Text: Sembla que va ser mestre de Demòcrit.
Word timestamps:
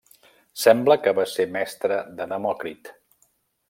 Sembla 0.61 0.97
que 1.03 1.13
va 1.19 1.27
ser 1.33 1.47
mestre 1.59 2.01
de 2.23 2.29
Demòcrit. 2.35 2.95